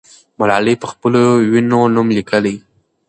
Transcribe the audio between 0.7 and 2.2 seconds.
پخپلو وینو نوم